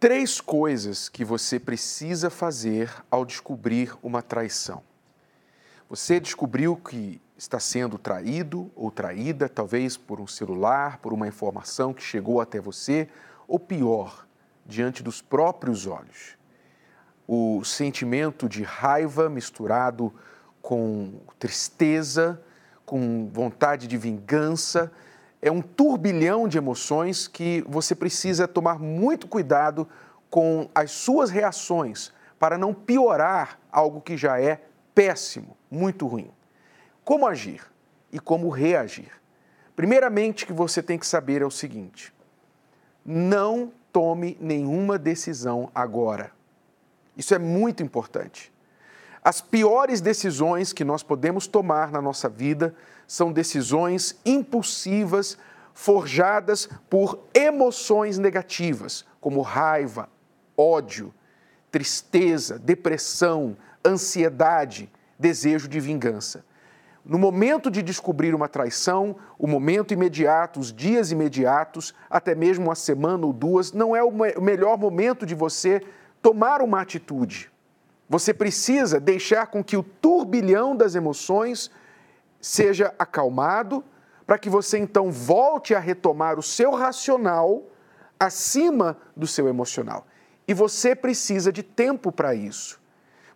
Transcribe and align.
Três 0.00 0.40
coisas 0.40 1.10
que 1.10 1.26
você 1.26 1.60
precisa 1.60 2.30
fazer 2.30 2.90
ao 3.10 3.22
descobrir 3.22 3.94
uma 4.02 4.22
traição. 4.22 4.82
Você 5.90 6.18
descobriu 6.18 6.74
que 6.74 7.20
está 7.36 7.60
sendo 7.60 7.98
traído 7.98 8.70
ou 8.74 8.90
traída, 8.90 9.46
talvez 9.46 9.98
por 9.98 10.18
um 10.18 10.26
celular, 10.26 10.96
por 11.02 11.12
uma 11.12 11.28
informação 11.28 11.92
que 11.92 12.02
chegou 12.02 12.40
até 12.40 12.58
você, 12.58 13.10
ou 13.46 13.60
pior, 13.60 14.26
diante 14.64 15.02
dos 15.02 15.20
próprios 15.20 15.86
olhos. 15.86 16.34
O 17.28 17.62
sentimento 17.62 18.48
de 18.48 18.62
raiva 18.62 19.28
misturado 19.28 20.14
com 20.62 21.20
tristeza, 21.38 22.42
com 22.86 23.28
vontade 23.30 23.86
de 23.86 23.98
vingança, 23.98 24.90
é 25.42 25.50
um 25.50 25.62
turbilhão 25.62 26.46
de 26.46 26.58
emoções 26.58 27.26
que 27.26 27.64
você 27.66 27.94
precisa 27.94 28.46
tomar 28.46 28.78
muito 28.78 29.26
cuidado 29.26 29.88
com 30.28 30.68
as 30.74 30.90
suas 30.90 31.30
reações 31.30 32.12
para 32.38 32.58
não 32.58 32.72
piorar 32.72 33.58
algo 33.70 34.00
que 34.00 34.16
já 34.16 34.40
é 34.40 34.62
péssimo, 34.94 35.56
muito 35.70 36.06
ruim. 36.06 36.30
Como 37.04 37.26
agir 37.26 37.62
e 38.12 38.20
como 38.20 38.48
reagir? 38.48 39.10
Primeiramente, 39.74 40.44
que 40.44 40.52
você 40.52 40.82
tem 40.82 40.98
que 40.98 41.06
saber 41.06 41.42
é 41.42 41.46
o 41.46 41.50
seguinte: 41.50 42.12
não 43.04 43.72
tome 43.92 44.36
nenhuma 44.40 44.98
decisão 44.98 45.70
agora. 45.74 46.32
Isso 47.16 47.34
é 47.34 47.38
muito 47.38 47.82
importante. 47.82 48.52
As 49.22 49.40
piores 49.40 50.00
decisões 50.00 50.72
que 50.72 50.84
nós 50.84 51.02
podemos 51.02 51.46
tomar 51.46 51.92
na 51.92 52.00
nossa 52.00 52.28
vida 52.28 52.74
são 53.06 53.30
decisões 53.30 54.18
impulsivas, 54.24 55.36
forjadas 55.74 56.68
por 56.88 57.18
emoções 57.34 58.18
negativas, 58.18 59.04
como 59.20 59.42
raiva, 59.42 60.08
ódio, 60.56 61.12
tristeza, 61.70 62.58
depressão, 62.58 63.56
ansiedade, 63.84 64.90
desejo 65.18 65.68
de 65.68 65.80
vingança. 65.80 66.44
No 67.04 67.18
momento 67.18 67.70
de 67.70 67.82
descobrir 67.82 68.34
uma 68.34 68.48
traição, 68.48 69.16
o 69.38 69.46
momento 69.46 69.92
imediato, 69.92 70.60
os 70.60 70.72
dias 70.72 71.10
imediatos, 71.10 71.94
até 72.08 72.34
mesmo 72.34 72.66
uma 72.66 72.74
semana 72.74 73.26
ou 73.26 73.32
duas, 73.32 73.72
não 73.72 73.94
é 73.94 74.02
o 74.02 74.12
melhor 74.40 74.78
momento 74.78 75.26
de 75.26 75.34
você 75.34 75.82
tomar 76.22 76.62
uma 76.62 76.80
atitude. 76.80 77.49
Você 78.10 78.34
precisa 78.34 78.98
deixar 78.98 79.46
com 79.46 79.62
que 79.62 79.76
o 79.76 79.84
turbilhão 79.84 80.74
das 80.74 80.96
emoções 80.96 81.70
seja 82.40 82.92
acalmado, 82.98 83.84
para 84.26 84.36
que 84.36 84.50
você 84.50 84.78
então 84.78 85.12
volte 85.12 85.76
a 85.76 85.78
retomar 85.78 86.36
o 86.36 86.42
seu 86.42 86.72
racional 86.72 87.62
acima 88.18 88.98
do 89.16 89.28
seu 89.28 89.46
emocional. 89.46 90.08
E 90.48 90.52
você 90.52 90.96
precisa 90.96 91.52
de 91.52 91.62
tempo 91.62 92.10
para 92.10 92.34
isso. 92.34 92.80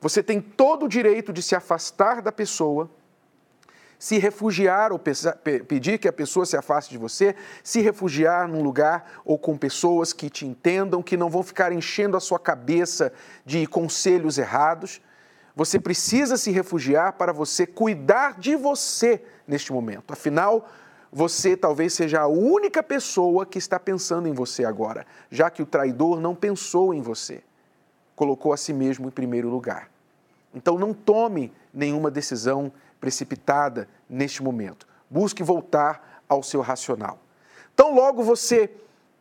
Você 0.00 0.24
tem 0.24 0.40
todo 0.40 0.86
o 0.86 0.88
direito 0.88 1.32
de 1.32 1.40
se 1.40 1.54
afastar 1.54 2.20
da 2.20 2.32
pessoa, 2.32 2.90
se 4.04 4.18
refugiar 4.18 4.92
ou 4.92 4.98
pedir 4.98 5.96
que 5.96 6.06
a 6.06 6.12
pessoa 6.12 6.44
se 6.44 6.58
afaste 6.58 6.90
de 6.90 6.98
você, 6.98 7.34
se 7.62 7.80
refugiar 7.80 8.46
num 8.46 8.62
lugar 8.62 9.22
ou 9.24 9.38
com 9.38 9.56
pessoas 9.56 10.12
que 10.12 10.28
te 10.28 10.44
entendam, 10.44 11.02
que 11.02 11.16
não 11.16 11.30
vão 11.30 11.42
ficar 11.42 11.72
enchendo 11.72 12.14
a 12.14 12.20
sua 12.20 12.38
cabeça 12.38 13.10
de 13.46 13.66
conselhos 13.66 14.36
errados. 14.36 15.00
Você 15.56 15.80
precisa 15.80 16.36
se 16.36 16.50
refugiar 16.50 17.14
para 17.14 17.32
você 17.32 17.66
cuidar 17.66 18.38
de 18.38 18.54
você 18.56 19.22
neste 19.48 19.72
momento. 19.72 20.12
Afinal, 20.12 20.68
você 21.10 21.56
talvez 21.56 21.94
seja 21.94 22.20
a 22.20 22.28
única 22.28 22.82
pessoa 22.82 23.46
que 23.46 23.56
está 23.56 23.80
pensando 23.80 24.28
em 24.28 24.34
você 24.34 24.66
agora, 24.66 25.06
já 25.30 25.48
que 25.48 25.62
o 25.62 25.66
traidor 25.66 26.20
não 26.20 26.34
pensou 26.34 26.92
em 26.92 27.00
você, 27.00 27.42
colocou 28.14 28.52
a 28.52 28.58
si 28.58 28.74
mesmo 28.74 29.08
em 29.08 29.10
primeiro 29.10 29.48
lugar. 29.48 29.88
Então 30.54 30.78
não 30.78 30.92
tome 30.92 31.50
nenhuma 31.72 32.10
decisão 32.10 32.70
precipitada 33.00 33.88
neste 34.08 34.42
momento. 34.42 34.86
Busque 35.08 35.42
voltar 35.42 36.22
ao 36.28 36.42
seu 36.42 36.60
racional. 36.60 37.18
Então, 37.72 37.94
logo 37.94 38.22
você 38.22 38.70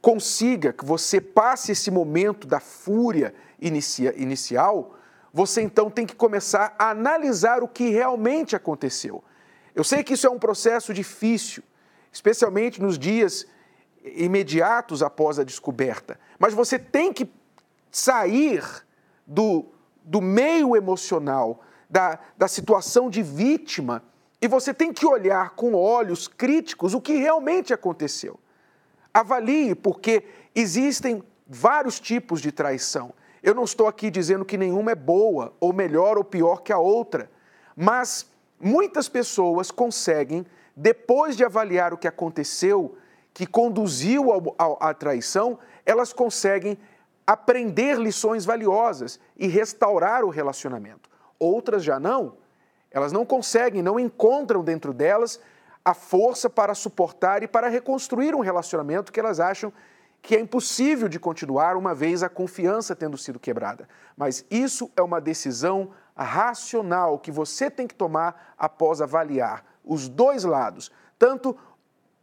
consiga, 0.00 0.72
que 0.72 0.84
você 0.84 1.20
passe 1.20 1.72
esse 1.72 1.90
momento 1.90 2.46
da 2.46 2.60
fúria 2.60 3.34
inicia, 3.60 4.14
inicial, 4.20 4.94
você 5.32 5.62
então 5.62 5.90
tem 5.90 6.06
que 6.06 6.14
começar 6.14 6.74
a 6.78 6.90
analisar 6.90 7.62
o 7.62 7.68
que 7.68 7.88
realmente 7.88 8.54
aconteceu. 8.54 9.24
Eu 9.74 9.82
sei 9.82 10.04
que 10.04 10.14
isso 10.14 10.26
é 10.26 10.30
um 10.30 10.38
processo 10.38 10.92
difícil, 10.94 11.62
especialmente 12.12 12.80
nos 12.80 12.98
dias 12.98 13.46
imediatos 14.04 15.02
após 15.02 15.38
a 15.38 15.44
descoberta, 15.44 16.20
mas 16.38 16.52
você 16.52 16.78
tem 16.78 17.12
que 17.12 17.28
sair 17.90 18.62
do 19.26 19.66
do 20.04 20.20
meio 20.20 20.76
emocional, 20.76 21.62
da, 21.88 22.18
da 22.36 22.48
situação 22.48 23.08
de 23.08 23.22
vítima, 23.22 24.02
e 24.40 24.48
você 24.48 24.74
tem 24.74 24.92
que 24.92 25.06
olhar 25.06 25.50
com 25.50 25.74
olhos 25.74 26.28
críticos 26.28 26.92
o 26.92 27.00
que 27.00 27.14
realmente 27.14 27.72
aconteceu. 27.72 28.38
Avalie, 29.12 29.74
porque 29.74 30.24
existem 30.54 31.22
vários 31.46 32.00
tipos 32.00 32.40
de 32.40 32.52
traição. 32.52 33.14
Eu 33.42 33.54
não 33.54 33.64
estou 33.64 33.86
aqui 33.86 34.10
dizendo 34.10 34.44
que 34.44 34.56
nenhuma 34.56 34.92
é 34.92 34.94
boa, 34.94 35.54
ou 35.60 35.72
melhor 35.72 36.18
ou 36.18 36.24
pior 36.24 36.62
que 36.62 36.72
a 36.72 36.78
outra, 36.78 37.30
mas 37.76 38.26
muitas 38.60 39.08
pessoas 39.08 39.70
conseguem, 39.70 40.46
depois 40.76 41.36
de 41.36 41.44
avaliar 41.44 41.92
o 41.92 41.98
que 41.98 42.08
aconteceu, 42.08 42.96
que 43.32 43.46
conduziu 43.46 44.26
à 44.78 44.94
traição, 44.94 45.58
elas 45.84 46.12
conseguem 46.12 46.78
aprender 47.26 47.98
lições 47.98 48.44
valiosas 48.44 49.18
e 49.36 49.46
restaurar 49.46 50.24
o 50.24 50.30
relacionamento. 50.30 51.08
Outras 51.38 51.82
já 51.82 51.98
não. 51.98 52.36
Elas 52.90 53.12
não 53.12 53.26
conseguem, 53.26 53.82
não 53.82 53.98
encontram 53.98 54.62
dentro 54.62 54.92
delas 54.92 55.40
a 55.84 55.92
força 55.92 56.48
para 56.48 56.74
suportar 56.74 57.42
e 57.42 57.48
para 57.48 57.68
reconstruir 57.68 58.34
um 58.34 58.40
relacionamento 58.40 59.12
que 59.12 59.20
elas 59.20 59.40
acham 59.40 59.72
que 60.22 60.34
é 60.34 60.40
impossível 60.40 61.06
de 61.06 61.20
continuar 61.20 61.76
uma 61.76 61.94
vez 61.94 62.22
a 62.22 62.30
confiança 62.30 62.96
tendo 62.96 63.18
sido 63.18 63.38
quebrada. 63.38 63.86
Mas 64.16 64.46
isso 64.50 64.90
é 64.96 65.02
uma 65.02 65.20
decisão 65.20 65.90
racional 66.16 67.18
que 67.18 67.30
você 67.30 67.70
tem 67.70 67.86
que 67.86 67.94
tomar 67.94 68.54
após 68.56 69.02
avaliar 69.02 69.64
os 69.84 70.08
dois 70.08 70.44
lados, 70.44 70.90
tanto 71.18 71.54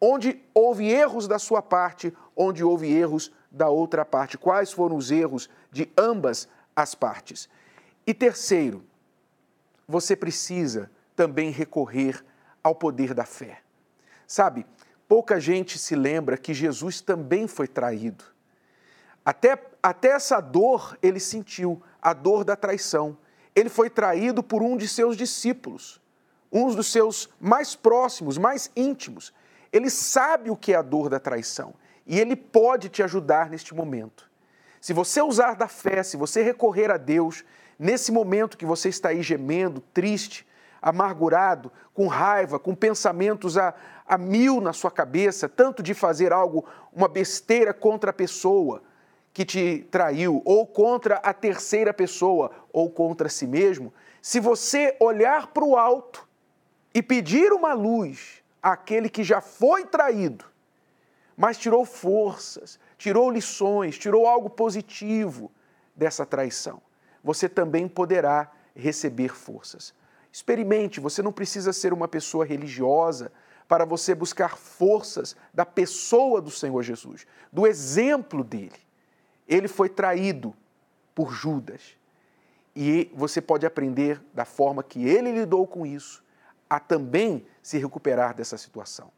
onde 0.00 0.40
houve 0.54 0.88
erros 0.88 1.26
da 1.26 1.40
sua 1.40 1.60
parte, 1.60 2.14
onde 2.36 2.62
houve 2.62 2.88
erros 2.88 3.32
da 3.50 3.68
outra 3.68 4.04
parte, 4.04 4.38
quais 4.38 4.70
foram 4.70 4.94
os 4.94 5.10
erros 5.10 5.50
de 5.72 5.90
ambas 5.98 6.48
as 6.76 6.94
partes. 6.94 7.48
E 8.06 8.14
terceiro, 8.14 8.84
você 9.88 10.14
precisa 10.14 10.90
também 11.16 11.50
recorrer 11.50 12.22
ao 12.62 12.74
poder 12.74 13.14
da 13.14 13.24
fé. 13.24 13.62
Sabe, 14.26 14.66
pouca 15.08 15.40
gente 15.40 15.78
se 15.78 15.96
lembra 15.96 16.36
que 16.36 16.52
Jesus 16.52 17.00
também 17.00 17.48
foi 17.48 17.66
traído. 17.66 18.22
Até, 19.24 19.58
até 19.82 20.08
essa 20.10 20.40
dor 20.40 20.96
ele 21.02 21.18
sentiu, 21.18 21.82
a 22.00 22.12
dor 22.12 22.44
da 22.44 22.54
traição. 22.54 23.16
Ele 23.56 23.70
foi 23.70 23.88
traído 23.88 24.42
por 24.42 24.62
um 24.62 24.76
de 24.76 24.86
seus 24.86 25.16
discípulos, 25.16 26.00
um 26.52 26.72
dos 26.74 26.92
seus 26.92 27.28
mais 27.40 27.74
próximos, 27.74 28.36
mais 28.36 28.70
íntimos. 28.76 29.32
Ele 29.72 29.90
sabe 29.90 30.50
o 30.50 30.56
que 30.56 30.72
é 30.72 30.76
a 30.76 30.82
dor 30.82 31.08
da 31.08 31.18
traição 31.18 31.74
e 32.06 32.18
ele 32.18 32.36
pode 32.36 32.88
te 32.88 33.02
ajudar 33.02 33.50
neste 33.50 33.74
momento. 33.74 34.30
Se 34.80 34.92
você 34.92 35.20
usar 35.20 35.56
da 35.56 35.68
fé, 35.68 36.02
se 36.02 36.16
você 36.16 36.42
recorrer 36.42 36.90
a 36.90 36.96
Deus, 36.96 37.44
nesse 37.78 38.10
momento 38.10 38.56
que 38.58 38.66
você 38.66 38.88
está 38.88 39.10
aí 39.10 39.22
gemendo, 39.22 39.80
triste, 39.92 40.46
amargurado, 40.80 41.70
com 41.94 42.06
raiva, 42.06 42.58
com 42.58 42.74
pensamentos 42.74 43.56
a, 43.58 43.74
a 44.06 44.16
mil 44.16 44.60
na 44.60 44.72
sua 44.72 44.90
cabeça, 44.90 45.48
tanto 45.48 45.82
de 45.82 45.94
fazer 45.94 46.32
algo, 46.32 46.64
uma 46.92 47.08
besteira 47.08 47.74
contra 47.74 48.10
a 48.10 48.14
pessoa 48.14 48.82
que 49.32 49.44
te 49.44 49.86
traiu, 49.90 50.42
ou 50.44 50.66
contra 50.66 51.16
a 51.16 51.32
terceira 51.32 51.92
pessoa, 51.94 52.50
ou 52.72 52.90
contra 52.90 53.28
si 53.28 53.46
mesmo, 53.46 53.92
se 54.20 54.40
você 54.40 54.96
olhar 54.98 55.48
para 55.48 55.64
o 55.64 55.76
alto 55.76 56.26
e 56.92 57.02
pedir 57.02 57.52
uma 57.52 57.72
luz 57.72 58.42
àquele 58.62 59.08
que 59.08 59.22
já 59.22 59.40
foi 59.40 59.84
traído, 59.84 60.44
mas 61.36 61.56
tirou 61.56 61.84
forças, 61.84 62.80
tirou 62.96 63.30
lições, 63.30 63.96
tirou 63.96 64.26
algo 64.26 64.50
positivo 64.50 65.52
dessa 65.94 66.26
traição. 66.26 66.82
Você 67.22 67.48
também 67.48 67.88
poderá 67.88 68.50
receber 68.74 69.34
forças. 69.34 69.94
Experimente, 70.32 71.00
você 71.00 71.22
não 71.22 71.32
precisa 71.32 71.72
ser 71.72 71.92
uma 71.92 72.06
pessoa 72.06 72.44
religiosa 72.44 73.32
para 73.66 73.84
você 73.84 74.14
buscar 74.14 74.56
forças 74.56 75.36
da 75.52 75.66
pessoa 75.66 76.40
do 76.40 76.50
Senhor 76.50 76.82
Jesus, 76.82 77.26
do 77.52 77.66
exemplo 77.66 78.42
dele. 78.42 78.80
Ele 79.46 79.68
foi 79.68 79.88
traído 79.88 80.54
por 81.14 81.32
Judas. 81.32 81.96
E 82.74 83.10
você 83.12 83.40
pode 83.40 83.66
aprender 83.66 84.22
da 84.32 84.44
forma 84.44 84.82
que 84.82 85.06
ele 85.06 85.32
lidou 85.32 85.66
com 85.66 85.84
isso, 85.84 86.22
a 86.70 86.78
também 86.78 87.44
se 87.62 87.76
recuperar 87.76 88.34
dessa 88.34 88.56
situação. 88.56 89.10